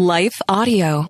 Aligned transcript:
Life 0.00 0.40
Audio. 0.48 1.08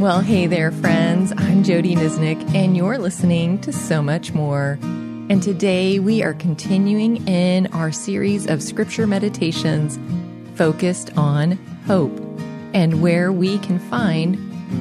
Well, 0.00 0.22
hey 0.22 0.46
there, 0.46 0.72
friends. 0.72 1.30
I'm 1.36 1.62
Jodie 1.62 1.94
Niznik, 1.94 2.54
and 2.54 2.74
you're 2.74 2.96
listening 2.96 3.60
to 3.60 3.70
So 3.70 4.00
Much 4.00 4.32
More. 4.32 4.78
And 4.80 5.42
today 5.42 5.98
we 5.98 6.22
are 6.22 6.32
continuing 6.32 7.28
in 7.28 7.66
our 7.74 7.92
series 7.92 8.46
of 8.46 8.62
scripture 8.62 9.06
meditations 9.06 9.98
focused 10.56 11.14
on 11.18 11.58
hope 11.86 12.18
and 12.72 13.02
where 13.02 13.30
we 13.30 13.58
can 13.58 13.78
find 13.78 14.38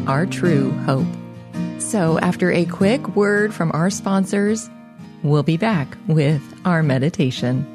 our 0.08 0.26
true 0.26 0.72
hope. 0.86 1.06
So, 1.80 2.18
after 2.20 2.50
a 2.50 2.64
quick 2.64 3.18
word 3.18 3.54
from 3.54 3.74
our 3.74 3.90
sponsors, 3.90 4.70
we'll 5.22 5.44
be 5.44 5.58
back 5.58 5.98
with 6.08 6.42
our 6.64 6.82
meditation. 6.82 7.75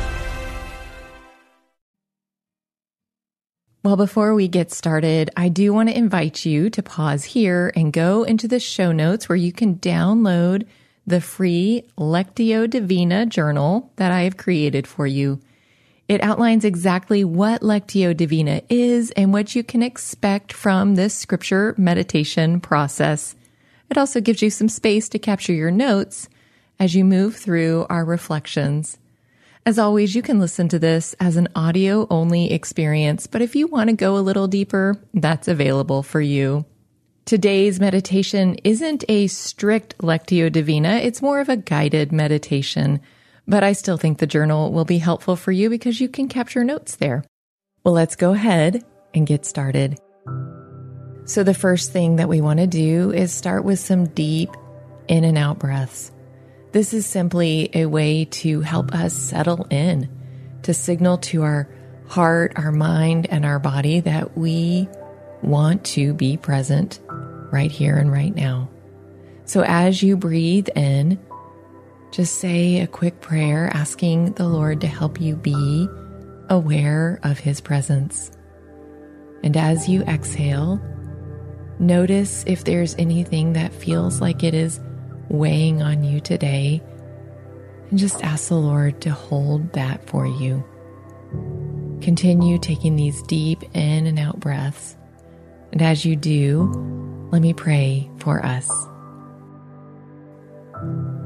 Well, 3.83 3.97
before 3.97 4.35
we 4.35 4.47
get 4.47 4.71
started, 4.71 5.31
I 5.35 5.49
do 5.49 5.73
want 5.73 5.89
to 5.89 5.97
invite 5.97 6.45
you 6.45 6.69
to 6.69 6.83
pause 6.83 7.23
here 7.23 7.73
and 7.75 7.91
go 7.91 8.21
into 8.21 8.47
the 8.47 8.59
show 8.59 8.91
notes 8.91 9.27
where 9.27 9.35
you 9.35 9.51
can 9.51 9.77
download 9.77 10.67
the 11.07 11.19
free 11.19 11.85
Lectio 11.97 12.69
Divina 12.69 13.25
journal 13.25 13.91
that 13.95 14.11
I 14.11 14.21
have 14.21 14.37
created 14.37 14.85
for 14.85 15.07
you. 15.07 15.39
It 16.07 16.21
outlines 16.21 16.63
exactly 16.63 17.23
what 17.23 17.61
Lectio 17.61 18.15
Divina 18.15 18.61
is 18.69 19.09
and 19.11 19.33
what 19.33 19.55
you 19.55 19.63
can 19.63 19.81
expect 19.81 20.53
from 20.53 20.93
this 20.93 21.15
scripture 21.15 21.73
meditation 21.75 22.61
process. 22.61 23.35
It 23.89 23.97
also 23.97 24.21
gives 24.21 24.43
you 24.43 24.51
some 24.51 24.69
space 24.69 25.09
to 25.09 25.17
capture 25.17 25.53
your 25.53 25.71
notes 25.71 26.29
as 26.79 26.93
you 26.93 27.03
move 27.03 27.35
through 27.35 27.87
our 27.89 28.05
reflections. 28.05 28.99
As 29.63 29.77
always, 29.77 30.15
you 30.15 30.23
can 30.23 30.39
listen 30.39 30.69
to 30.69 30.79
this 30.79 31.13
as 31.19 31.37
an 31.37 31.47
audio 31.55 32.07
only 32.09 32.51
experience, 32.51 33.27
but 33.27 33.43
if 33.43 33.55
you 33.55 33.67
want 33.67 33.91
to 33.91 33.95
go 33.95 34.17
a 34.17 34.19
little 34.19 34.47
deeper, 34.47 34.97
that's 35.13 35.47
available 35.47 36.01
for 36.01 36.19
you. 36.19 36.65
Today's 37.25 37.79
meditation 37.79 38.55
isn't 38.63 39.03
a 39.07 39.27
strict 39.27 39.99
Lectio 39.99 40.51
Divina, 40.51 40.95
it's 40.95 41.21
more 41.21 41.39
of 41.39 41.47
a 41.47 41.57
guided 41.57 42.11
meditation, 42.11 43.01
but 43.47 43.63
I 43.63 43.73
still 43.73 43.97
think 43.97 44.17
the 44.17 44.25
journal 44.25 44.71
will 44.71 44.85
be 44.85 44.97
helpful 44.97 45.35
for 45.35 45.51
you 45.51 45.69
because 45.69 46.01
you 46.01 46.09
can 46.09 46.27
capture 46.27 46.63
notes 46.63 46.95
there. 46.95 47.23
Well, 47.83 47.93
let's 47.93 48.15
go 48.15 48.33
ahead 48.33 48.83
and 49.13 49.27
get 49.27 49.45
started. 49.45 49.99
So, 51.25 51.43
the 51.43 51.53
first 51.53 51.91
thing 51.91 52.15
that 52.15 52.29
we 52.29 52.41
want 52.41 52.59
to 52.59 52.67
do 52.67 53.11
is 53.11 53.31
start 53.31 53.63
with 53.63 53.79
some 53.79 54.07
deep 54.07 54.49
in 55.07 55.23
and 55.23 55.37
out 55.37 55.59
breaths. 55.59 56.11
This 56.71 56.93
is 56.93 57.05
simply 57.05 57.69
a 57.73 57.85
way 57.85 58.25
to 58.25 58.61
help 58.61 58.93
us 58.93 59.13
settle 59.13 59.67
in, 59.69 60.09
to 60.63 60.73
signal 60.73 61.17
to 61.17 61.43
our 61.43 61.67
heart, 62.07 62.53
our 62.55 62.71
mind, 62.71 63.27
and 63.29 63.45
our 63.45 63.59
body 63.59 63.99
that 63.99 64.37
we 64.37 64.87
want 65.41 65.83
to 65.83 66.13
be 66.13 66.37
present 66.37 66.99
right 67.51 67.71
here 67.71 67.97
and 67.97 68.09
right 68.09 68.33
now. 68.33 68.69
So 69.43 69.63
as 69.63 70.01
you 70.01 70.15
breathe 70.15 70.69
in, 70.75 71.19
just 72.11 72.37
say 72.37 72.79
a 72.79 72.87
quick 72.87 73.19
prayer 73.19 73.69
asking 73.73 74.33
the 74.33 74.47
Lord 74.47 74.79
to 74.81 74.87
help 74.87 75.19
you 75.19 75.35
be 75.35 75.89
aware 76.49 77.19
of 77.23 77.37
His 77.37 77.59
presence. 77.59 78.31
And 79.43 79.57
as 79.57 79.89
you 79.89 80.03
exhale, 80.03 80.81
notice 81.79 82.45
if 82.47 82.63
there's 82.63 82.95
anything 82.95 83.53
that 83.53 83.73
feels 83.73 84.21
like 84.21 84.43
it 84.43 84.53
is 84.53 84.79
weighing 85.31 85.81
on 85.81 86.03
you 86.03 86.19
today, 86.19 86.81
and 87.89 87.97
just 87.97 88.23
ask 88.23 88.49
the 88.49 88.55
Lord 88.55 89.01
to 89.01 89.11
hold 89.11 89.73
that 89.73 90.07
for 90.07 90.25
you. 90.25 90.63
Continue 92.01 92.57
taking 92.57 92.95
these 92.95 93.21
deep 93.23 93.63
in 93.73 94.07
and 94.07 94.19
out 94.19 94.39
breaths. 94.39 94.95
And 95.71 95.81
as 95.81 96.03
you 96.03 96.15
do, 96.15 97.29
let 97.31 97.41
me 97.41 97.53
pray 97.53 98.09
for 98.17 98.45
us. 98.45 98.69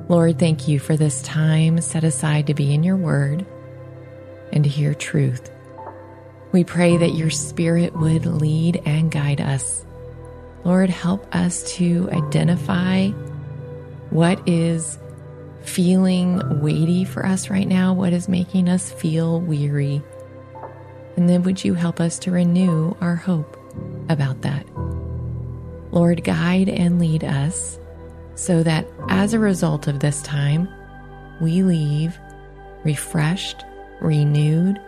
Lord, 0.08 0.38
thank 0.38 0.68
you 0.68 0.80
for 0.80 0.96
this 0.96 1.22
time 1.24 1.82
set 1.82 2.04
aside 2.04 2.48
to 2.48 2.54
be 2.54 2.74
in 2.74 2.84
your 2.84 2.98
word 2.98 3.46
and 4.52 4.64
to 4.64 4.70
hear 4.70 4.94
truth. 4.94 5.50
We 6.52 6.64
pray 6.64 6.98
that 6.98 7.16
your 7.16 7.32
spirit 7.32 7.96
would 7.96 8.26
lead 8.26 8.82
and 8.86 9.12
guide 9.12 9.42
us. 9.42 9.84
Lord, 10.64 10.90
help 10.90 11.34
us 11.36 11.76
to 11.76 12.10
identify 12.12 13.10
what 14.16 14.42
is 14.48 14.98
feeling 15.64 16.62
weighty 16.62 17.04
for 17.04 17.26
us 17.26 17.50
right 17.50 17.68
now? 17.68 17.94
What 17.94 18.14
is 18.14 18.30
making 18.30 18.70
us 18.70 18.90
feel 18.90 19.42
weary? 19.42 20.02
And 21.18 21.28
then 21.28 21.44
would 21.44 21.66
you 21.66 21.74
help 21.74 22.00
us 22.00 22.18
to 22.20 22.32
renew 22.32 22.96
our 23.02 23.18
hope 23.18 23.58
about 24.08 24.42
that? 24.44 24.66
Lord, 25.92 26.24
guide 26.24 26.70
and 26.70 26.98
lead 26.98 27.26
us 27.26 27.78
so 28.36 28.64
that 28.64 28.88
as 29.10 29.34
a 29.34 29.40
result 29.40 29.90
of 29.90 30.00
this 30.00 30.22
time, 30.22 30.70
we 31.42 31.62
leave 31.64 32.18
refreshed, 32.86 33.66
renewed, 34.00 34.80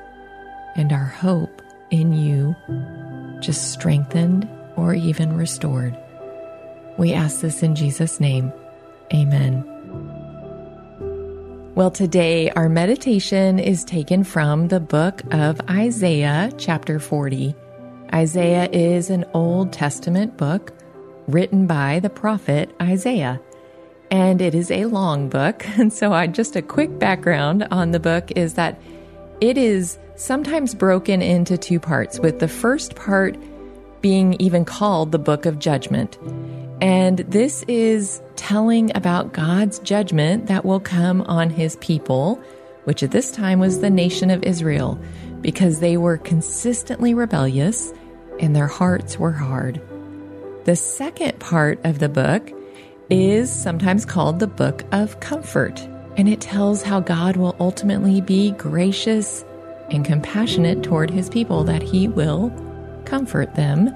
and 0.77 0.93
our 0.93 1.03
hope 1.03 1.61
in 1.91 2.13
you 2.13 2.55
just 3.41 3.73
strengthened 3.73 4.47
or 4.77 4.93
even 4.93 5.35
restored. 5.35 5.97
We 6.97 7.11
ask 7.11 7.41
this 7.41 7.61
in 7.61 7.75
Jesus' 7.75 8.21
name. 8.21 8.53
Amen. 9.13 9.63
Well, 11.75 11.91
today 11.91 12.49
our 12.51 12.69
meditation 12.69 13.59
is 13.59 13.83
taken 13.83 14.23
from 14.23 14.67
the 14.67 14.79
book 14.79 15.21
of 15.31 15.61
Isaiah, 15.69 16.51
chapter 16.57 16.99
40. 16.99 17.55
Isaiah 18.13 18.67
is 18.71 19.09
an 19.09 19.25
Old 19.33 19.71
Testament 19.71 20.37
book 20.37 20.73
written 21.27 21.67
by 21.67 21.99
the 21.99 22.09
prophet 22.09 22.75
Isaiah. 22.81 23.39
And 24.09 24.41
it 24.41 24.55
is 24.55 24.71
a 24.71 24.85
long 24.85 25.29
book. 25.29 25.65
And 25.77 25.93
so, 25.93 26.13
I, 26.13 26.27
just 26.27 26.55
a 26.55 26.61
quick 26.61 26.97
background 26.97 27.67
on 27.69 27.91
the 27.91 27.99
book 27.99 28.31
is 28.31 28.55
that 28.55 28.81
it 29.39 29.57
is 29.57 29.99
sometimes 30.15 30.73
broken 30.73 31.21
into 31.21 31.57
two 31.57 31.79
parts, 31.79 32.19
with 32.19 32.39
the 32.39 32.47
first 32.47 32.95
part 32.95 33.37
being 34.01 34.33
even 34.39 34.65
called 34.65 35.11
the 35.11 35.19
Book 35.19 35.45
of 35.45 35.59
Judgment. 35.59 36.17
And 36.81 37.19
this 37.19 37.63
is 37.67 38.21
telling 38.35 38.95
about 38.95 39.33
God's 39.33 39.79
judgment 39.79 40.47
that 40.47 40.63
will 40.63 40.79
come 40.79 41.21
on 41.23 41.49
his 41.49 41.75
people, 41.77 42.39
which 42.83 43.01
at 43.01 43.11
this 43.11 43.31
time 43.31 43.59
was 43.59 43.79
the 43.79 43.89
nation 43.89 44.29
of 44.29 44.43
Israel, 44.43 44.99
because 45.41 45.79
they 45.79 45.97
were 45.97 46.17
consistently 46.17 47.13
rebellious 47.13 47.93
and 48.39 48.55
their 48.55 48.67
hearts 48.67 49.17
were 49.17 49.31
hard. 49.31 49.81
The 50.65 50.75
second 50.75 51.39
part 51.39 51.79
of 51.83 51.99
the 51.99 52.09
book 52.09 52.51
is 53.09 53.51
sometimes 53.51 54.05
called 54.05 54.39
the 54.39 54.47
Book 54.47 54.83
of 54.91 55.19
Comfort, 55.19 55.79
and 56.17 56.29
it 56.29 56.41
tells 56.41 56.83
how 56.83 56.99
God 56.99 57.37
will 57.37 57.55
ultimately 57.59 58.21
be 58.21 58.51
gracious 58.51 59.43
and 59.89 60.05
compassionate 60.05 60.83
toward 60.83 61.09
his 61.09 61.29
people, 61.29 61.63
that 61.63 61.81
he 61.81 62.07
will 62.07 62.51
comfort 63.05 63.55
them 63.55 63.89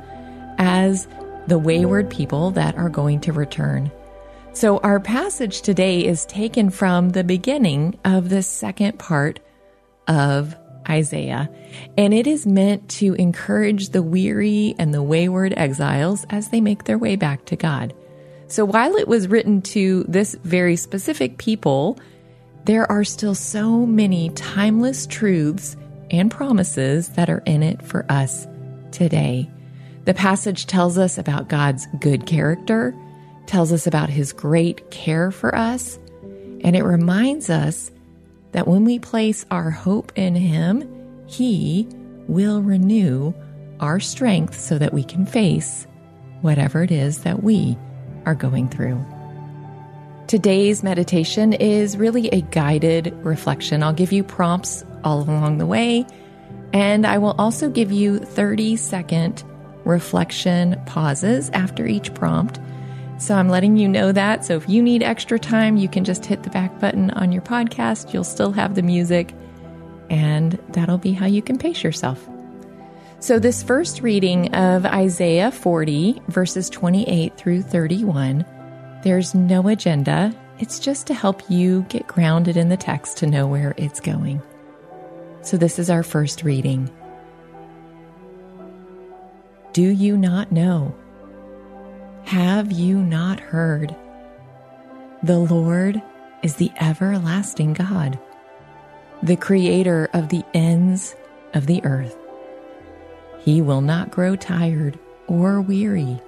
as 0.57 1.07
the 1.47 1.59
wayward 1.59 2.09
people 2.09 2.51
that 2.51 2.77
are 2.77 2.89
going 2.89 3.19
to 3.21 3.33
return. 3.33 3.91
So, 4.53 4.79
our 4.79 4.99
passage 4.99 5.61
today 5.61 6.05
is 6.05 6.25
taken 6.25 6.69
from 6.69 7.09
the 7.09 7.23
beginning 7.23 7.97
of 8.03 8.29
the 8.29 8.43
second 8.43 8.99
part 8.99 9.39
of 10.07 10.55
Isaiah, 10.89 11.49
and 11.97 12.13
it 12.13 12.27
is 12.27 12.45
meant 12.45 12.89
to 12.89 13.13
encourage 13.13 13.89
the 13.89 14.03
weary 14.03 14.75
and 14.77 14.93
the 14.93 15.03
wayward 15.03 15.53
exiles 15.55 16.25
as 16.29 16.49
they 16.49 16.59
make 16.59 16.83
their 16.83 16.97
way 16.97 17.15
back 17.15 17.45
to 17.45 17.55
God. 17.55 17.93
So 18.47 18.65
while 18.65 18.97
it 18.97 19.07
was 19.07 19.29
written 19.29 19.61
to 19.61 20.03
this 20.09 20.35
very 20.43 20.75
specific 20.75 21.37
people, 21.37 21.97
there 22.65 22.91
are 22.91 23.05
still 23.05 23.35
so 23.35 23.85
many 23.85 24.29
timeless 24.31 25.07
truths 25.07 25.77
and 26.11 26.29
promises 26.29 27.09
that 27.09 27.29
are 27.29 27.43
in 27.45 27.63
it 27.63 27.81
for 27.81 28.05
us 28.09 28.47
today. 28.91 29.49
The 30.05 30.13
passage 30.15 30.65
tells 30.65 30.97
us 30.97 31.17
about 31.17 31.47
God's 31.47 31.85
good 31.99 32.25
character, 32.25 32.95
tells 33.45 33.71
us 33.71 33.85
about 33.85 34.09
his 34.09 34.33
great 34.33 34.89
care 34.89 35.29
for 35.29 35.55
us, 35.55 35.99
and 36.63 36.75
it 36.75 36.83
reminds 36.83 37.49
us 37.49 37.91
that 38.51 38.67
when 38.67 38.83
we 38.83 38.97
place 38.97 39.45
our 39.51 39.69
hope 39.69 40.11
in 40.15 40.33
him, 40.33 40.87
he 41.27 41.87
will 42.27 42.61
renew 42.61 43.33
our 43.79 43.99
strength 43.99 44.59
so 44.59 44.77
that 44.77 44.93
we 44.93 45.03
can 45.03 45.25
face 45.25 45.85
whatever 46.41 46.81
it 46.81 46.91
is 46.91 47.19
that 47.19 47.43
we 47.43 47.77
are 48.25 48.35
going 48.35 48.69
through. 48.69 49.03
Today's 50.27 50.81
meditation 50.81 51.53
is 51.53 51.97
really 51.97 52.29
a 52.29 52.41
guided 52.41 53.13
reflection. 53.23 53.83
I'll 53.83 53.93
give 53.93 54.11
you 54.11 54.23
prompts 54.23 54.83
all 55.03 55.21
along 55.21 55.59
the 55.59 55.65
way, 55.65 56.05
and 56.73 57.05
I 57.05 57.19
will 57.19 57.35
also 57.37 57.69
give 57.69 57.91
you 57.91 58.17
30 58.17 58.77
second 58.77 59.43
reflection 59.85 60.79
pauses 60.85 61.49
after 61.51 61.85
each 61.85 62.13
prompt. 62.13 62.59
So 63.17 63.35
I'm 63.35 63.49
letting 63.49 63.77
you 63.77 63.87
know 63.87 64.11
that. 64.11 64.43
So 64.45 64.55
if 64.55 64.67
you 64.67 64.81
need 64.81 65.03
extra 65.03 65.37
time, 65.37 65.77
you 65.77 65.87
can 65.87 66.03
just 66.03 66.25
hit 66.25 66.43
the 66.43 66.49
back 66.49 66.79
button 66.79 67.11
on 67.11 67.31
your 67.31 67.43
podcast. 67.43 68.13
You'll 68.13 68.23
still 68.23 68.51
have 68.51 68.75
the 68.75 68.81
music, 68.81 69.33
and 70.09 70.53
that'll 70.69 70.97
be 70.97 71.13
how 71.13 71.27
you 71.27 71.41
can 71.41 71.57
pace 71.57 71.83
yourself. 71.83 72.27
So, 73.21 73.37
this 73.37 73.61
first 73.61 74.01
reading 74.01 74.51
of 74.55 74.83
Isaiah 74.83 75.51
40, 75.51 76.23
verses 76.29 76.71
28 76.71 77.37
through 77.37 77.61
31, 77.61 78.43
there's 79.03 79.35
no 79.35 79.67
agenda. 79.67 80.33
It's 80.57 80.79
just 80.79 81.05
to 81.05 81.13
help 81.13 81.43
you 81.47 81.85
get 81.87 82.07
grounded 82.07 82.57
in 82.57 82.69
the 82.69 82.77
text 82.77 83.17
to 83.17 83.27
know 83.27 83.45
where 83.45 83.75
it's 83.77 83.99
going. 83.99 84.41
So, 85.43 85.55
this 85.55 85.77
is 85.77 85.91
our 85.91 86.01
first 86.01 86.43
reading. 86.43 86.89
Do 89.73 89.87
you 89.87 90.17
not 90.17 90.51
know? 90.51 90.93
Have 92.25 92.73
you 92.73 92.97
not 92.97 93.39
heard? 93.39 93.95
The 95.23 95.39
Lord 95.39 96.01
is 96.43 96.55
the 96.55 96.71
everlasting 96.77 97.73
God, 97.73 98.19
the 99.23 99.37
creator 99.37 100.09
of 100.13 100.27
the 100.27 100.43
ends 100.53 101.15
of 101.53 101.67
the 101.67 101.81
earth. 101.85 102.17
He 103.39 103.61
will 103.61 103.79
not 103.79 104.11
grow 104.11 104.35
tired 104.35 104.99
or 105.27 105.61
weary, 105.61 106.21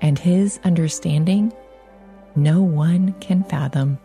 and 0.00 0.18
his 0.18 0.58
understanding 0.64 1.52
no 2.34 2.60
one 2.60 3.14
can 3.20 3.44
fathom. 3.44 3.98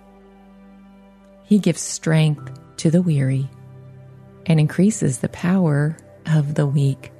He 1.43 1.57
gives 1.57 1.81
strength 1.81 2.51
to 2.77 2.91
the 2.91 3.01
weary 3.01 3.49
and 4.45 4.59
increases 4.59 5.19
the 5.19 5.29
power 5.29 5.97
of 6.27 6.53
the 6.53 6.67
weak. 6.67 7.11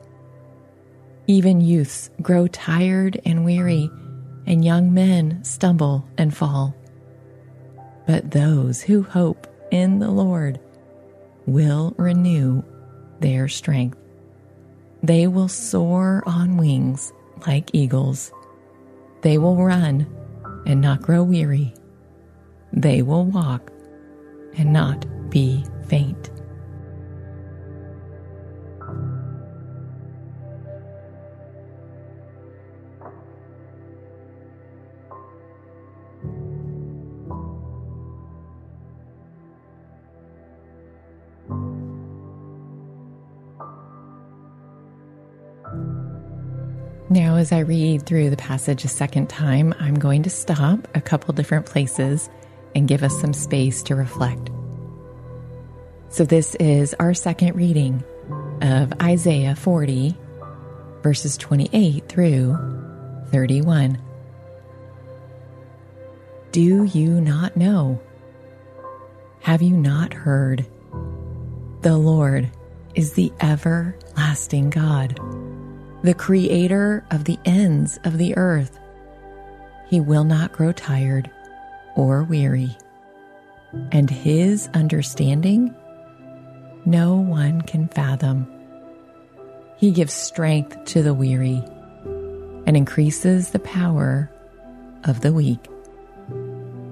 Even 1.28 1.60
youths 1.60 2.10
grow 2.22 2.48
tired 2.48 3.20
and 3.26 3.44
weary, 3.44 3.92
and 4.46 4.64
young 4.64 4.94
men 4.94 5.44
stumble 5.44 6.08
and 6.18 6.36
fall. 6.36 6.74
But 8.08 8.32
those 8.32 8.82
who 8.82 9.04
hope 9.04 9.46
in 9.70 10.00
the 10.00 10.10
Lord 10.10 10.58
will 11.46 11.94
renew 11.98 12.64
their 13.20 13.50
strength. 13.50 13.98
They 15.04 15.28
will 15.28 15.50
soar 15.50 16.24
on 16.26 16.56
wings 16.56 17.12
like 17.46 17.72
eagles. 17.74 18.32
They 19.22 19.38
will 19.38 19.58
run 19.58 20.08
and 20.66 20.80
not 20.80 21.02
grow 21.02 21.24
weary. 21.24 21.74
They 22.72 23.02
will 23.02 23.26
walk 23.26 23.72
and 24.58 24.72
not 24.72 25.06
be 25.30 25.66
faint. 25.88 26.30
Now, 47.09 47.38
as 47.38 47.54
I 47.54 47.59
read 47.59 48.06
through 48.06 48.31
the 48.31 48.38
passage 48.38 48.83
a 48.83 48.89
second 48.89 49.30
time, 49.30 49.74
I'm 49.80 49.95
going 49.98 50.24
to 50.24 50.30
stop 50.30 50.89
a 50.94 51.00
couple 51.00 51.33
different 51.33 51.65
places 51.65 52.30
and 52.75 52.86
give 52.86 53.01
us 53.01 53.18
some 53.21 53.31
space 53.31 53.81
to 53.83 53.95
reflect. 53.95 54.50
So, 56.09 56.25
this 56.25 56.56
is 56.56 56.94
our 57.00 57.13
second 57.13 57.56
reading 57.56 58.04
of 58.62 58.92
Isaiah 59.01 59.56
40, 59.56 60.18
verses 61.01 61.38
28 61.38 62.09
through 62.09 62.57
31. 63.31 64.01
Do 66.51 66.83
you 66.83 67.21
not 67.21 67.56
know? 67.56 68.01
Have 69.39 69.62
you 69.62 69.77
not 69.77 70.13
heard? 70.13 70.65
The 71.83 71.95
Lord 71.95 72.51
is 72.95 73.13
the 73.13 73.31
everlasting 73.39 74.71
God 74.71 75.18
the 76.04 76.14
creator 76.14 77.04
of 77.12 77.24
the 77.24 77.40
ends 77.46 78.00
of 78.04 78.18
the 78.18 78.38
earth. 78.38 78.80
He 79.88 80.00
will 80.00 80.24
not 80.24 80.52
grow 80.52 80.72
tired 80.72 81.30
or 81.96 82.24
weary, 82.24 82.78
and 83.92 84.10
his 84.10 84.70
understanding 84.74 85.74
no 86.86 87.16
one 87.16 87.62
can 87.62 87.88
fathom. 87.88 88.48
He 89.78 89.92
gives 89.92 90.14
strength 90.14 90.86
to 90.86 91.04
the 91.04 91.14
weary 91.14 91.64
and 92.66 92.78
increases 92.78 93.50
the 93.50 93.60
power 93.60 94.32
of 95.04 95.22
the 95.22 95.34
weak. 95.34 95.68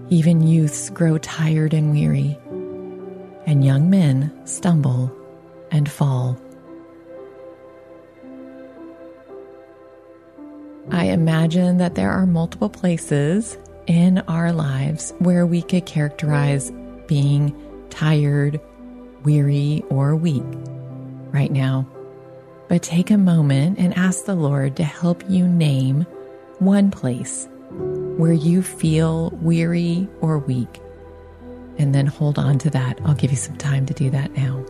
Even 0.10 0.46
youths 0.48 0.90
grow 0.90 1.18
tired 1.18 1.74
and 1.74 1.92
weary, 1.92 2.38
and 3.46 3.66
young 3.66 3.90
men 3.90 4.32
stumble 4.46 5.12
and 5.72 5.90
fall. 5.90 6.40
I 10.92 11.06
imagine 11.06 11.78
that 11.78 11.96
there 11.96 12.12
are 12.12 12.26
multiple 12.26 12.70
places 12.70 13.58
in 13.88 14.20
our 14.28 14.52
lives 14.52 15.14
where 15.20 15.46
we 15.46 15.62
could 15.62 15.86
characterize 15.86 16.72
being 17.08 17.56
tired, 17.90 18.60
weary, 19.24 19.84
or 19.90 20.16
weak 20.16 20.44
right 21.32 21.52
now. 21.52 21.88
But 22.68 22.84
take 22.84 23.12
a 23.12 23.18
moment 23.18 23.80
and 23.80 23.96
ask 23.96 24.26
the 24.26 24.36
Lord 24.36 24.76
to 24.78 24.84
help 24.84 25.24
you 25.30 25.48
name 25.48 26.06
one 26.60 26.92
place 26.92 27.48
where 28.18 28.34
you 28.34 28.64
feel 28.64 29.32
weary 29.42 30.08
or 30.22 30.38
weak. 30.40 30.82
And 31.78 31.94
then 31.94 32.08
hold 32.08 32.40
on 32.40 32.58
to 32.60 32.70
that. 32.72 33.00
I'll 33.06 33.16
give 33.16 33.32
you 33.32 33.38
some 33.38 33.58
time 33.58 33.86
to 33.88 33.94
do 33.94 34.10
that 34.12 34.32
now. 34.34 34.66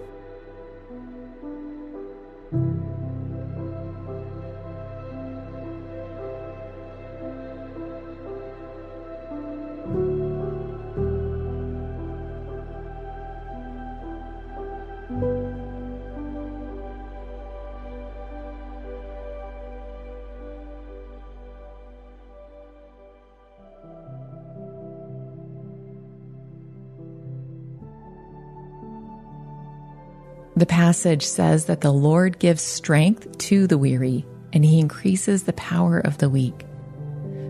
The 30.56 30.66
passage 30.66 31.24
says 31.24 31.66
that 31.66 31.82
the 31.82 31.92
Lord 31.92 32.40
gives 32.40 32.62
strength 32.62 33.38
to 33.40 33.68
the 33.68 33.78
weary 33.78 34.26
and 34.54 34.64
he 34.64 34.80
increases 34.80 35.44
the 35.44 35.54
power 35.54 36.00
of 36.00 36.18
the 36.18 36.30
weak. 36.30 36.66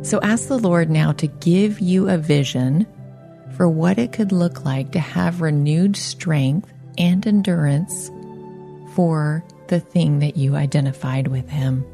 So 0.01 0.19
ask 0.21 0.47
the 0.47 0.57
Lord 0.57 0.89
now 0.89 1.11
to 1.13 1.27
give 1.27 1.79
you 1.79 2.09
a 2.09 2.17
vision 2.17 2.87
for 3.55 3.69
what 3.69 3.99
it 3.99 4.11
could 4.11 4.31
look 4.31 4.65
like 4.65 4.91
to 4.91 4.99
have 4.99 5.41
renewed 5.41 5.95
strength 5.95 6.71
and 6.97 7.25
endurance 7.25 8.09
for 8.93 9.43
the 9.67 9.79
thing 9.79 10.19
that 10.19 10.35
you 10.35 10.55
identified 10.55 11.27
with 11.27 11.49
him. 11.49 11.85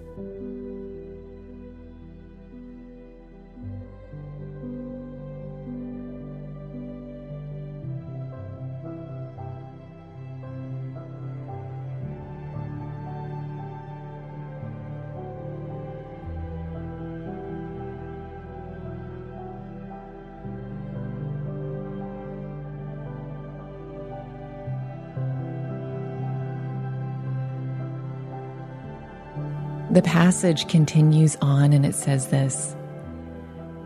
The 29.91 30.01
passage 30.01 30.69
continues 30.69 31.35
on 31.41 31.73
and 31.73 31.85
it 31.85 31.95
says 31.95 32.27
this 32.27 32.73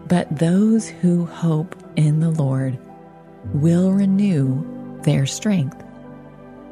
But 0.07 0.37
those 0.37 0.87
who 0.87 1.25
hope 1.25 1.75
in 1.95 2.19
the 2.19 2.29
Lord 2.29 2.77
will 3.55 3.91
renew 3.91 5.01
their 5.01 5.25
strength. 5.25 5.83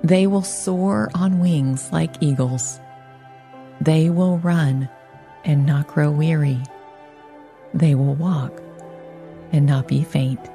They 0.04 0.28
will 0.28 0.44
soar 0.44 1.10
on 1.16 1.40
wings 1.40 1.92
like 1.92 2.22
eagles. 2.22 2.80
They 3.82 4.12
will 4.12 4.38
run 4.38 4.88
and 5.44 5.66
not 5.66 5.88
grow 5.88 6.12
weary. 6.12 6.62
They 7.74 7.96
will 7.96 8.14
walk 8.14 8.62
and 9.52 9.66
not 9.66 9.88
be 9.88 10.04
faint. 10.04 10.48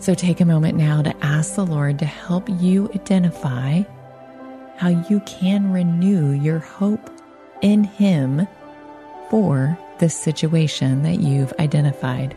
So 0.00 0.12
take 0.12 0.40
a 0.40 0.44
moment 0.44 0.76
now 0.76 1.02
to 1.02 1.16
ask 1.24 1.54
the 1.54 1.64
Lord 1.64 2.00
to 2.00 2.04
help 2.04 2.48
you 2.48 2.90
identify 2.96 3.84
how 4.76 4.88
you 4.88 5.20
can 5.20 5.72
renew 5.72 6.32
your 6.32 6.58
hope 6.58 7.10
in 7.62 7.84
Him 7.84 8.46
for 9.30 9.78
the 9.98 10.08
situation 10.08 11.02
that 11.02 11.20
you've 11.20 11.52
identified. 11.58 12.36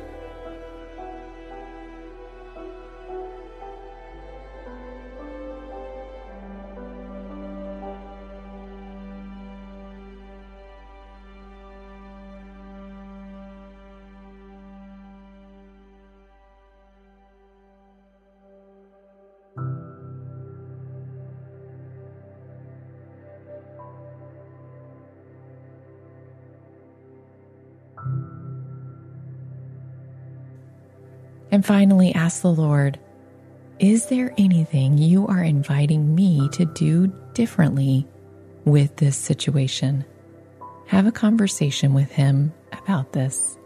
And 31.60 31.66
finally, 31.66 32.16
ask 32.16 32.42
the 32.42 32.54
Lord, 32.54 32.98
is 33.80 34.06
there 34.06 34.34
anything 34.38 34.98
you 34.98 35.28
are 35.28 35.44
inviting 35.44 36.16
me 36.16 36.48
to 36.54 36.64
do 36.64 37.14
differently 37.34 38.08
with 38.64 38.96
this 38.96 39.18
situation? 39.18 40.06
Have 40.86 41.06
a 41.06 41.12
conversation 41.12 41.94
with 41.94 42.10
Him 42.14 42.54
about 42.72 43.12
this. 43.12 43.58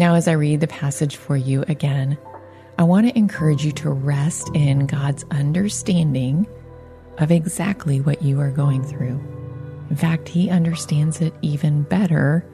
Now, 0.00 0.14
as 0.14 0.28
I 0.28 0.32
read 0.32 0.60
the 0.60 0.66
passage 0.66 1.16
for 1.16 1.36
you 1.36 1.62
again, 1.68 2.16
I 2.78 2.84
want 2.84 3.06
to 3.06 3.18
encourage 3.18 3.66
you 3.66 3.72
to 3.72 3.90
rest 3.90 4.48
in 4.54 4.86
God's 4.86 5.26
understanding 5.30 6.46
of 7.18 7.30
exactly 7.30 8.00
what 8.00 8.22
you 8.22 8.40
are 8.40 8.50
going 8.50 8.82
through. 8.82 9.22
In 9.90 9.96
fact, 9.96 10.30
He 10.30 10.48
understands 10.48 11.20
it 11.20 11.34
even 11.42 11.82
better 11.82 12.46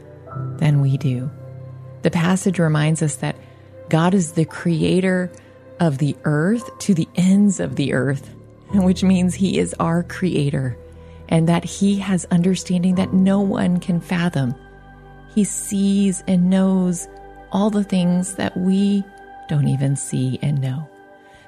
than 0.56 0.80
we 0.80 0.96
do. 0.96 1.30
The 2.02 2.10
passage 2.10 2.58
reminds 2.58 3.00
us 3.00 3.14
that 3.18 3.36
God 3.90 4.12
is 4.12 4.32
the 4.32 4.44
creator 4.44 5.30
of 5.78 5.98
the 5.98 6.16
earth 6.24 6.76
to 6.80 6.94
the 6.94 7.06
ends 7.14 7.60
of 7.60 7.76
the 7.76 7.92
earth, 7.92 8.28
which 8.74 9.04
means 9.04 9.36
He 9.36 9.60
is 9.60 9.72
our 9.78 10.02
creator 10.02 10.76
and 11.28 11.48
that 11.48 11.62
He 11.62 12.00
has 12.00 12.24
understanding 12.32 12.96
that 12.96 13.12
no 13.12 13.40
one 13.40 13.78
can 13.78 14.00
fathom. 14.00 14.52
He 15.32 15.44
sees 15.44 16.24
and 16.26 16.50
knows 16.50 17.06
all 17.52 17.70
the 17.70 17.84
things 17.84 18.34
that 18.34 18.56
we 18.56 19.04
don't 19.48 19.68
even 19.68 19.96
see 19.96 20.38
and 20.42 20.60
know. 20.60 20.88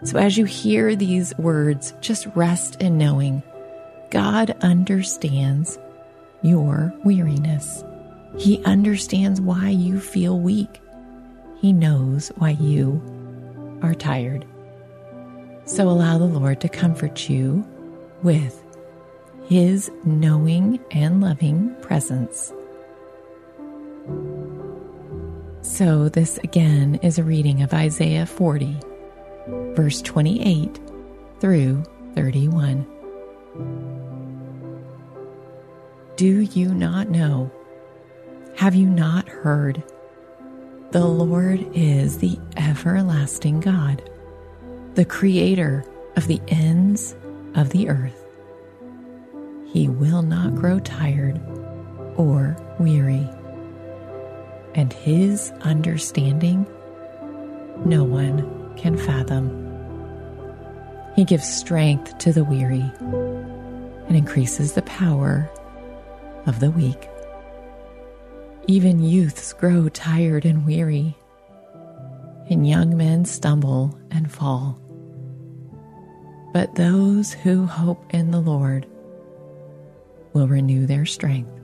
So 0.04 0.18
as 0.18 0.38
you 0.38 0.44
hear 0.44 0.94
these 0.94 1.36
words, 1.38 1.92
just 2.00 2.26
rest 2.34 2.80
in 2.80 2.98
knowing 2.98 3.42
God 4.10 4.56
understands 4.62 5.78
your 6.42 6.94
weariness. 7.04 7.84
He 8.36 8.62
understands 8.64 9.40
why 9.40 9.70
you 9.70 9.98
feel 9.98 10.38
weak. 10.38 10.80
He 11.60 11.72
knows 11.72 12.28
why 12.36 12.50
you 12.50 13.02
are 13.82 13.94
tired. 13.94 14.46
So 15.64 15.88
allow 15.88 16.18
the 16.18 16.24
Lord 16.24 16.60
to 16.60 16.68
comfort 16.68 17.28
you 17.28 17.66
with 18.22 18.62
His 19.46 19.90
knowing 20.04 20.78
and 20.92 21.20
loving 21.20 21.74
presence. 21.82 22.52
So, 25.68 26.08
this 26.08 26.38
again 26.38 26.98
is 27.02 27.18
a 27.18 27.22
reading 27.22 27.62
of 27.62 27.74
Isaiah 27.74 28.24
40, 28.24 28.80
verse 29.76 30.00
28 30.00 30.80
through 31.40 31.84
31. 32.14 32.86
Do 36.16 36.40
you 36.40 36.74
not 36.74 37.10
know? 37.10 37.52
Have 38.56 38.74
you 38.74 38.88
not 38.88 39.28
heard? 39.28 39.82
The 40.92 41.06
Lord 41.06 41.60
is 41.74 42.16
the 42.16 42.38
everlasting 42.56 43.60
God, 43.60 44.10
the 44.94 45.04
creator 45.04 45.84
of 46.16 46.28
the 46.28 46.40
ends 46.48 47.14
of 47.54 47.68
the 47.70 47.90
earth. 47.90 48.24
He 49.66 49.86
will 49.86 50.22
not 50.22 50.54
grow 50.54 50.80
tired 50.80 51.38
or 52.16 52.56
weary 52.80 53.28
and 54.78 54.92
his 54.92 55.50
understanding 55.62 56.64
no 57.84 58.04
one 58.04 58.72
can 58.76 58.96
fathom. 58.96 59.50
He 61.16 61.24
gives 61.24 61.52
strength 61.52 62.16
to 62.18 62.32
the 62.32 62.44
weary 62.44 62.84
and 63.00 64.16
increases 64.16 64.74
the 64.74 64.82
power 64.82 65.50
of 66.46 66.60
the 66.60 66.70
weak. 66.70 67.08
Even 68.68 69.02
youths 69.02 69.52
grow 69.52 69.88
tired 69.88 70.44
and 70.44 70.64
weary, 70.64 71.16
and 72.48 72.64
young 72.64 72.96
men 72.96 73.24
stumble 73.24 73.98
and 74.12 74.30
fall. 74.30 74.80
But 76.52 76.76
those 76.76 77.32
who 77.32 77.66
hope 77.66 78.14
in 78.14 78.30
the 78.30 78.40
Lord 78.40 78.86
will 80.34 80.46
renew 80.46 80.86
their 80.86 81.04
strength. 81.04 81.57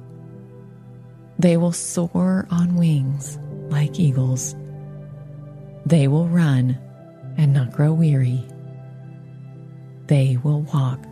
They 1.38 1.56
will 1.56 1.72
soar 1.72 2.46
on 2.50 2.76
wings 2.76 3.38
like 3.68 3.98
eagles. 3.98 4.54
They 5.86 6.08
will 6.08 6.28
run 6.28 6.78
and 7.36 7.52
not 7.52 7.72
grow 7.72 7.92
weary. 7.92 8.44
They 10.06 10.38
will 10.42 10.62
walk 10.62 11.04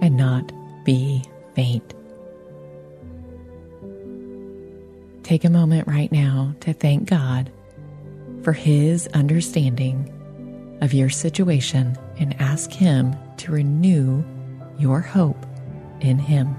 and 0.00 0.16
not 0.16 0.52
be 0.84 1.24
faint. 1.54 1.94
Take 5.22 5.44
a 5.44 5.50
moment 5.50 5.86
right 5.86 6.10
now 6.10 6.54
to 6.60 6.72
thank 6.72 7.08
God 7.08 7.52
for 8.42 8.52
His 8.52 9.06
understanding 9.08 10.14
of 10.80 10.94
your 10.94 11.10
situation 11.10 11.98
and 12.18 12.40
ask 12.40 12.70
Him 12.70 13.14
to 13.38 13.52
renew 13.52 14.24
your 14.78 15.00
hope 15.00 15.44
in 16.00 16.18
Him. 16.18 16.56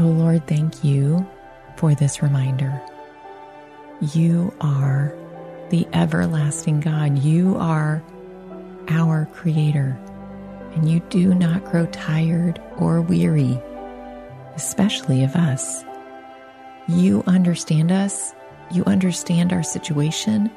Oh 0.00 0.06
Lord, 0.06 0.46
thank 0.46 0.82
you 0.82 1.28
for 1.76 1.94
this 1.94 2.22
reminder. 2.22 2.80
You 4.00 4.54
are 4.62 5.14
the 5.68 5.86
everlasting 5.92 6.80
God. 6.80 7.18
You 7.18 7.56
are 7.58 8.02
our 8.88 9.26
Creator. 9.34 9.98
and 10.74 10.88
you 10.88 11.00
do 11.10 11.34
not 11.34 11.64
grow 11.64 11.86
tired 11.86 12.60
or 12.78 13.00
weary, 13.00 13.60
especially 14.54 15.24
of 15.24 15.34
us. 15.34 15.84
You 16.88 17.22
understand 17.26 17.92
us, 17.92 18.32
you 18.70 18.84
understand 18.84 19.52
our 19.52 19.62
situation, 19.62 20.50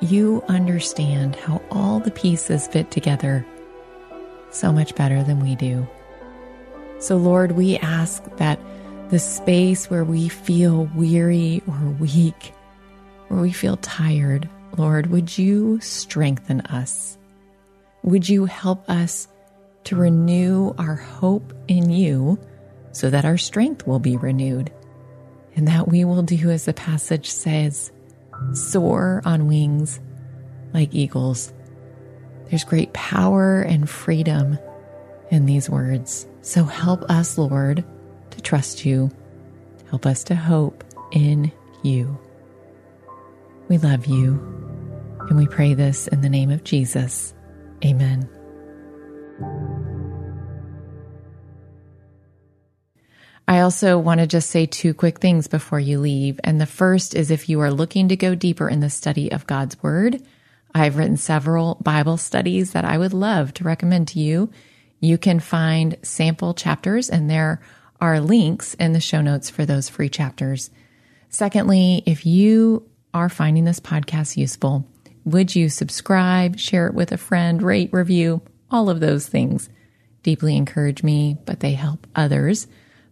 you 0.00 0.42
understand 0.48 1.36
how 1.36 1.62
all 1.70 2.00
the 2.00 2.10
pieces 2.10 2.66
fit 2.66 2.90
together 2.90 3.46
so 4.50 4.72
much 4.72 4.94
better 4.94 5.22
than 5.22 5.40
we 5.40 5.54
do. 5.54 5.86
So, 6.98 7.16
Lord, 7.16 7.52
we 7.52 7.76
ask 7.78 8.24
that 8.36 8.58
the 9.10 9.18
space 9.18 9.88
where 9.88 10.04
we 10.04 10.28
feel 10.28 10.90
weary 10.94 11.62
or 11.66 11.78
weak, 12.00 12.52
where 13.28 13.40
we 13.40 13.52
feel 13.52 13.76
tired, 13.78 14.48
Lord, 14.76 15.06
would 15.08 15.36
you 15.36 15.80
strengthen 15.80 16.60
us? 16.62 17.16
Would 18.02 18.28
you 18.28 18.44
help 18.46 18.88
us 18.90 19.28
to 19.84 19.96
renew 19.96 20.74
our 20.78 20.96
hope 20.96 21.52
in 21.68 21.90
you 21.90 22.38
so 22.90 23.08
that 23.10 23.24
our 23.24 23.38
strength 23.38 23.86
will 23.86 24.00
be 24.00 24.16
renewed 24.16 24.72
and 25.54 25.68
that 25.68 25.88
we 25.88 26.04
will 26.04 26.22
do 26.22 26.50
as 26.50 26.64
the 26.64 26.74
passage 26.74 27.30
says 27.30 27.92
soar 28.52 29.22
on 29.24 29.46
wings 29.46 30.00
like 30.74 30.94
eagles. 30.94 31.52
There's 32.50 32.64
great 32.64 32.92
power 32.92 33.62
and 33.62 33.88
freedom 33.88 34.58
in 35.30 35.46
these 35.46 35.70
words. 35.70 36.26
So 36.42 36.64
help 36.64 37.02
us, 37.04 37.38
Lord, 37.38 37.84
to 38.36 38.42
trust 38.42 38.84
you. 38.84 39.10
Help 39.90 40.06
us 40.06 40.24
to 40.24 40.34
hope 40.34 40.84
in 41.12 41.50
you. 41.82 42.18
We 43.68 43.78
love 43.78 44.06
you, 44.06 44.38
and 45.28 45.36
we 45.36 45.46
pray 45.46 45.74
this 45.74 46.06
in 46.08 46.20
the 46.20 46.28
name 46.28 46.50
of 46.50 46.62
Jesus. 46.62 47.34
Amen. 47.84 48.28
I 53.48 53.60
also 53.60 53.98
want 53.98 54.20
to 54.20 54.26
just 54.26 54.50
say 54.50 54.66
two 54.66 54.92
quick 54.92 55.20
things 55.20 55.46
before 55.46 55.78
you 55.78 56.00
leave. 56.00 56.40
And 56.42 56.60
the 56.60 56.66
first 56.66 57.14
is 57.14 57.30
if 57.30 57.48
you 57.48 57.60
are 57.60 57.70
looking 57.70 58.08
to 58.08 58.16
go 58.16 58.34
deeper 58.34 58.68
in 58.68 58.80
the 58.80 58.90
study 58.90 59.30
of 59.30 59.46
God's 59.46 59.80
Word, 59.82 60.20
I've 60.74 60.96
written 60.96 61.16
several 61.16 61.76
Bible 61.80 62.16
studies 62.16 62.72
that 62.72 62.84
I 62.84 62.98
would 62.98 63.14
love 63.14 63.54
to 63.54 63.64
recommend 63.64 64.08
to 64.08 64.20
you. 64.20 64.50
You 65.00 65.16
can 65.16 65.40
find 65.40 65.96
sample 66.02 66.54
chapters, 66.54 67.08
and 67.08 67.30
there 67.30 67.60
are 68.00 68.20
links 68.20 68.74
in 68.74 68.92
the 68.92 69.00
show 69.00 69.20
notes 69.20 69.50
for 69.50 69.64
those 69.64 69.88
free 69.88 70.08
chapters. 70.08 70.70
Secondly, 71.28 72.02
if 72.06 72.26
you 72.26 72.88
are 73.12 73.28
finding 73.28 73.64
this 73.64 73.80
podcast 73.80 74.36
useful, 74.36 74.86
would 75.24 75.54
you 75.56 75.68
subscribe, 75.68 76.58
share 76.58 76.86
it 76.86 76.94
with 76.94 77.12
a 77.12 77.16
friend, 77.16 77.62
rate, 77.62 77.90
review, 77.92 78.42
all 78.70 78.88
of 78.88 79.00
those 79.00 79.26
things? 79.26 79.68
Deeply 80.22 80.56
encourage 80.56 81.02
me, 81.02 81.36
but 81.44 81.60
they 81.60 81.72
help 81.72 82.06
others 82.14 82.66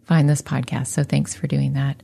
find 0.04 0.28
this 0.28 0.42
podcast. 0.42 0.88
So 0.88 1.02
thanks 1.02 1.34
for 1.34 1.46
doing 1.46 1.72
that. 1.74 2.02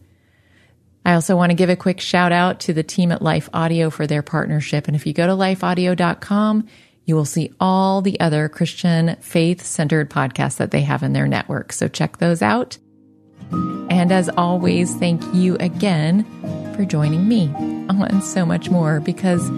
I 1.05 1.15
also 1.15 1.37
want 1.37 1.51
to 1.51 1.57
give 1.57 1.71
a 1.71 1.77
quick 1.77 2.01
shout 2.01 2.33
out 2.33 2.61
to 2.61 2.73
the 2.73 2.83
team 2.83 3.11
at 3.11 3.23
Life 3.23 3.49
Audio 3.53 3.89
for 3.91 4.07
their 4.07 4.23
partnership. 4.23 4.87
And 4.87 4.95
if 4.95 5.07
you 5.07 5.13
go 5.13 5.27
to 5.27 5.33
lifeaudio.com, 5.33 6.67
you 7.05 7.15
will 7.15 7.25
see 7.25 7.53
all 7.59 8.03
the 8.03 8.19
other 8.21 8.49
Christian 8.49 9.17
faith 9.21 9.65
centered 9.65 10.11
podcasts 10.11 10.57
that 10.59 10.71
they 10.71 10.83
have 10.83 11.03
in 11.03 11.13
their 11.13 11.27
network. 11.27 11.73
So 11.73 11.89
check 11.89 12.19
those 12.19 12.43
out. 12.43 12.79
And 13.51 14.13
as 14.13 14.29
always, 14.37 14.95
thank 14.97 15.23
you 15.35 15.57
again 15.57 16.25
for 16.77 16.85
joining 16.85 17.27
me 17.29 17.49
on 17.89 18.23
so 18.23 18.47
much 18.47 18.71
more 18.71 19.01
because 19.01 19.51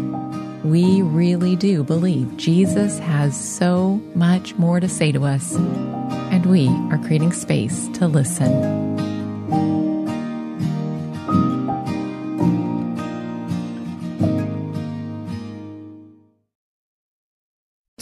we 0.64 1.02
really 1.02 1.56
do 1.56 1.82
believe 1.82 2.36
Jesus 2.36 2.98
has 3.00 3.38
so 3.38 4.00
much 4.14 4.54
more 4.54 4.80
to 4.80 4.88
say 4.88 5.12
to 5.12 5.24
us, 5.24 5.54
and 5.56 6.46
we 6.46 6.68
are 6.90 6.98
creating 6.98 7.32
space 7.32 7.88
to 7.94 8.06
listen. 8.06 9.11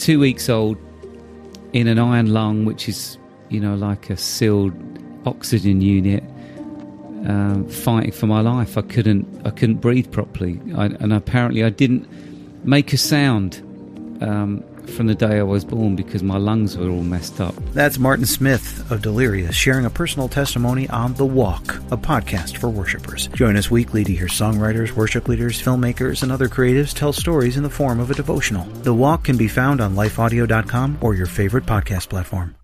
Two 0.01 0.19
weeks 0.19 0.49
old 0.49 0.77
in 1.73 1.87
an 1.87 1.99
iron 1.99 2.33
lung, 2.33 2.65
which 2.65 2.89
is, 2.89 3.17
you 3.49 3.59
know, 3.59 3.75
like 3.75 4.09
a 4.09 4.17
sealed 4.17 4.73
oxygen 5.25 5.79
unit, 5.79 6.23
um, 7.27 7.67
fighting 7.69 8.11
for 8.11 8.25
my 8.25 8.41
life. 8.41 8.77
I 8.77 8.81
couldn't, 8.81 9.45
I 9.45 9.51
couldn't 9.51 9.77
breathe 9.77 10.11
properly, 10.11 10.59
I, 10.75 10.85
and 10.85 11.13
apparently 11.13 11.63
I 11.63 11.69
didn't 11.69 12.07
make 12.65 12.93
a 12.93 12.97
sound 12.97 13.61
um, 14.21 14.63
from 14.91 15.07
the 15.07 15.15
day 15.15 15.39
I 15.39 15.43
was 15.43 15.65
born 15.65 15.95
because 15.95 16.21
my 16.21 16.37
lungs 16.37 16.77
were 16.77 16.89
all 16.89 17.03
messed 17.03 17.39
up. 17.39 17.55
That's 17.73 17.97
Martin 17.97 18.25
Smith 18.25 18.91
of 18.91 19.01
Delirious 19.01 19.55
sharing 19.55 19.85
a 19.85 19.89
personal 19.89 20.27
testimony 20.27 20.89
on 20.89 21.13
The 21.15 21.25
Walk, 21.25 21.77
a 21.91 21.97
podcast 21.97 22.57
for 22.57 22.69
worshipers. 22.69 23.27
Join 23.29 23.55
us 23.55 23.71
weekly 23.71 24.03
to 24.03 24.13
hear 24.13 24.27
songwriters, 24.27 24.91
worship 24.91 25.27
leaders, 25.27 25.61
filmmakers, 25.61 26.23
and 26.23 26.31
other 26.31 26.47
creatives 26.47 26.93
tell 26.93 27.13
stories 27.13 27.57
in 27.57 27.63
the 27.63 27.69
form 27.69 27.99
of 27.99 28.11
a 28.11 28.15
devotional. 28.15 28.65
The 28.83 28.93
Walk 28.93 29.23
can 29.23 29.37
be 29.37 29.47
found 29.47 29.81
on 29.81 29.95
lifeaudio.com 29.95 30.99
or 31.01 31.15
your 31.15 31.27
favorite 31.27 31.65
podcast 31.65 32.09
platform. 32.09 32.55